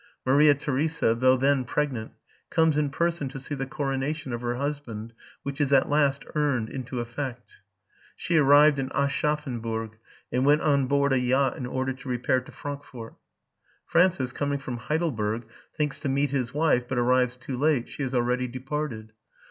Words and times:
Maria 0.25 0.55
Theresa, 0.55 1.13
though 1.13 1.37
then 1.37 1.63
pregnant, 1.63 2.13
comes 2.49 2.75
in 2.75 2.89
person 2.89 3.29
to 3.29 3.39
see 3.39 3.53
the 3.53 3.67
coronation 3.67 4.33
of 4.33 4.41
her 4.41 4.55
husband, 4.55 5.13
which 5.43 5.61
is 5.61 5.71
at 5.71 5.89
last 5.89 6.25
carried 6.33 6.69
into 6.69 6.99
effect. 6.99 7.57
She 8.15 8.37
arrived 8.37 8.79
at 8.79 8.91
Aschaffenburg, 8.95 9.99
and 10.31 10.43
went 10.43 10.61
on 10.61 10.87
board 10.87 11.13
a 11.13 11.19
yacht 11.19 11.55
in 11.55 11.67
order 11.67 11.93
to 11.93 12.09
repair 12.09 12.41
to 12.41 12.51
Frankfort. 12.51 13.13
F 13.87 13.93
rancis, 13.93 14.31
coming 14.33 14.57
from 14.57 14.77
Heidelberg, 14.77 15.45
thinks 15.75 15.99
to 15.99 16.09
meet 16.09 16.31
his 16.31 16.51
wife, 16.51 16.87
but 16.87 16.97
arrives 16.97 17.37
too 17.37 17.55
late: 17.55 17.87
she 17.87 18.01
has 18.01 18.15
already 18.15 18.47
departed. 18.47 19.11